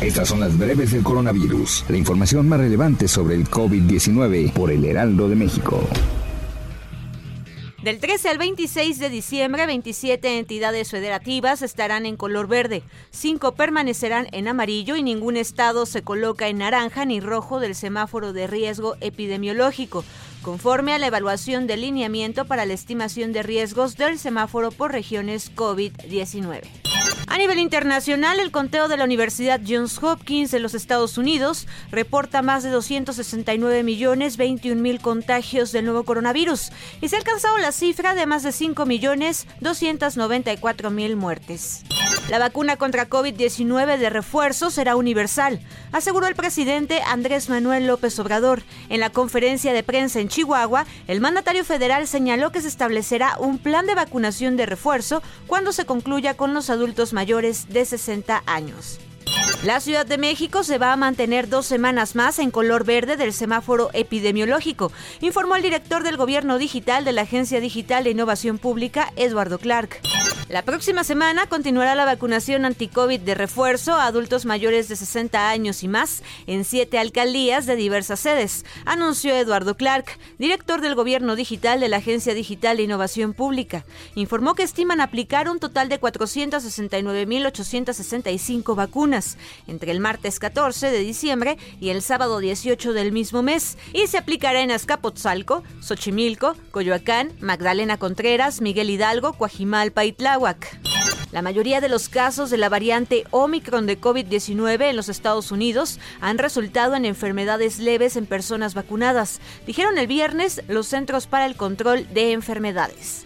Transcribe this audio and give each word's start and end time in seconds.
Estas 0.00 0.28
son 0.28 0.40
las 0.40 0.56
breves 0.56 0.92
del 0.92 1.02
coronavirus, 1.02 1.84
la 1.88 1.96
información 1.96 2.48
más 2.48 2.60
relevante 2.60 3.08
sobre 3.08 3.34
el 3.34 3.48
COVID-19 3.48 4.52
por 4.52 4.70
el 4.70 4.84
Heraldo 4.84 5.28
de 5.28 5.36
México. 5.36 5.80
Del 7.82 8.00
13 8.00 8.30
al 8.30 8.38
26 8.38 8.98
de 8.98 9.10
diciembre, 9.10 9.64
27 9.64 10.38
entidades 10.38 10.90
federativas 10.90 11.62
estarán 11.62 12.04
en 12.04 12.16
color 12.16 12.48
verde, 12.48 12.82
5 13.10 13.54
permanecerán 13.54 14.26
en 14.32 14.48
amarillo 14.48 14.96
y 14.96 15.04
ningún 15.04 15.36
estado 15.36 15.86
se 15.86 16.02
coloca 16.02 16.48
en 16.48 16.58
naranja 16.58 17.04
ni 17.04 17.20
rojo 17.20 17.60
del 17.60 17.74
semáforo 17.74 18.32
de 18.32 18.48
riesgo 18.48 18.96
epidemiológico, 19.00 20.04
conforme 20.42 20.94
a 20.94 20.98
la 20.98 21.06
evaluación 21.06 21.66
de 21.66 21.76
lineamiento 21.76 22.44
para 22.44 22.66
la 22.66 22.74
estimación 22.74 23.32
de 23.32 23.44
riesgos 23.44 23.96
del 23.96 24.18
semáforo 24.18 24.72
por 24.72 24.90
regiones 24.90 25.54
COVID-19. 25.54 26.85
A 27.28 27.38
nivel 27.38 27.58
internacional, 27.58 28.38
el 28.38 28.52
conteo 28.52 28.86
de 28.86 28.96
la 28.96 29.04
Universidad 29.04 29.60
Johns 29.66 30.00
Hopkins 30.02 30.52
de 30.52 30.60
los 30.60 30.74
Estados 30.74 31.18
Unidos 31.18 31.66
reporta 31.90 32.40
más 32.40 32.62
de 32.62 32.70
269 32.70 33.82
millones 33.82 34.36
21 34.36 34.80
mil 34.80 35.00
contagios 35.00 35.72
del 35.72 35.86
nuevo 35.86 36.04
coronavirus 36.04 36.70
y 37.00 37.08
se 37.08 37.16
ha 37.16 37.18
alcanzado 37.18 37.58
la 37.58 37.72
cifra 37.72 38.14
de 38.14 38.26
más 38.26 38.44
de 38.44 38.52
5 38.52 38.86
millones 38.86 39.46
294 39.60 40.90
mil 40.90 41.16
muertes. 41.16 41.82
La 42.28 42.40
vacuna 42.40 42.76
contra 42.76 43.08
COVID-19 43.08 43.98
de 43.98 44.10
refuerzo 44.10 44.70
será 44.70 44.96
universal, 44.96 45.60
aseguró 45.92 46.26
el 46.26 46.34
presidente 46.34 47.00
Andrés 47.06 47.48
Manuel 47.48 47.86
López 47.86 48.18
Obrador. 48.18 48.64
En 48.88 48.98
la 48.98 49.10
conferencia 49.10 49.72
de 49.72 49.84
prensa 49.84 50.18
en 50.18 50.28
Chihuahua, 50.28 50.86
el 51.06 51.20
mandatario 51.20 51.64
federal 51.64 52.08
señaló 52.08 52.50
que 52.50 52.60
se 52.60 52.68
establecerá 52.68 53.36
un 53.38 53.58
plan 53.58 53.86
de 53.86 53.94
vacunación 53.94 54.56
de 54.56 54.66
refuerzo 54.66 55.22
cuando 55.46 55.70
se 55.70 55.86
concluya 55.86 56.34
con 56.34 56.52
los 56.52 56.68
adultos 56.68 57.12
mayores 57.12 57.68
de 57.68 57.84
60 57.84 58.42
años. 58.46 58.98
La 59.62 59.78
Ciudad 59.78 60.04
de 60.04 60.18
México 60.18 60.64
se 60.64 60.78
va 60.78 60.92
a 60.92 60.96
mantener 60.96 61.48
dos 61.48 61.66
semanas 61.66 62.16
más 62.16 62.40
en 62.40 62.50
color 62.50 62.84
verde 62.84 63.16
del 63.16 63.32
semáforo 63.32 63.90
epidemiológico, 63.92 64.90
informó 65.20 65.54
el 65.54 65.62
director 65.62 66.02
del 66.02 66.16
Gobierno 66.16 66.58
Digital 66.58 67.04
de 67.04 67.12
la 67.12 67.22
Agencia 67.22 67.60
Digital 67.60 68.02
de 68.02 68.10
Innovación 68.10 68.58
Pública, 68.58 69.12
Eduardo 69.14 69.58
Clark. 69.58 70.00
La 70.48 70.62
próxima 70.62 71.02
semana 71.02 71.48
continuará 71.48 71.96
la 71.96 72.04
vacunación 72.04 72.66
anti-COVID 72.66 73.18
de 73.18 73.34
refuerzo 73.34 73.94
a 73.94 74.06
adultos 74.06 74.46
mayores 74.46 74.88
de 74.88 74.94
60 74.94 75.50
años 75.50 75.82
y 75.82 75.88
más 75.88 76.22
en 76.46 76.64
siete 76.64 77.00
alcaldías 77.00 77.66
de 77.66 77.74
diversas 77.74 78.20
sedes, 78.20 78.64
anunció 78.84 79.34
Eduardo 79.34 79.76
Clark, 79.76 80.06
director 80.38 80.80
del 80.80 80.94
Gobierno 80.94 81.34
Digital 81.34 81.80
de 81.80 81.88
la 81.88 81.96
Agencia 81.96 82.32
Digital 82.32 82.76
de 82.76 82.84
Innovación 82.84 83.34
Pública. 83.34 83.84
Informó 84.14 84.54
que 84.54 84.62
estiman 84.62 85.00
aplicar 85.00 85.50
un 85.50 85.58
total 85.58 85.88
de 85.88 86.00
469.865 86.00 88.76
vacunas 88.76 89.38
entre 89.66 89.90
el 89.90 89.98
martes 89.98 90.38
14 90.38 90.92
de 90.92 91.00
diciembre 91.00 91.58
y 91.80 91.88
el 91.88 92.02
sábado 92.02 92.38
18 92.38 92.92
del 92.92 93.10
mismo 93.10 93.42
mes, 93.42 93.78
y 93.92 94.06
se 94.06 94.16
aplicará 94.16 94.60
en 94.60 94.70
Azcapotzalco, 94.70 95.64
Xochimilco, 95.80 96.54
Coyoacán, 96.70 97.32
Magdalena 97.40 97.98
Contreras, 97.98 98.60
Miguel 98.60 98.90
Hidalgo, 98.90 99.32
Coajimalpa 99.32 100.04
y 100.04 100.12
La 101.32 101.42
mayoría 101.42 101.80
de 101.80 101.88
los 101.88 102.08
casos 102.08 102.50
de 102.50 102.56
la 102.56 102.68
variante 102.68 103.24
Omicron 103.30 103.86
de 103.86 104.00
COVID-19 104.00 104.90
en 104.90 104.96
los 104.96 105.08
Estados 105.08 105.50
Unidos 105.50 105.98
han 106.20 106.38
resultado 106.38 106.94
en 106.94 107.04
enfermedades 107.04 107.78
leves 107.78 108.16
en 108.16 108.26
personas 108.26 108.74
vacunadas, 108.74 109.40
dijeron 109.66 109.98
el 109.98 110.06
viernes 110.06 110.62
los 110.68 110.86
Centros 110.86 111.26
para 111.26 111.46
el 111.46 111.56
Control 111.56 112.06
de 112.12 112.32
Enfermedades. 112.32 113.24